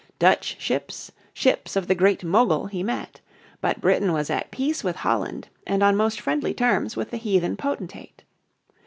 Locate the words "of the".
1.75-1.93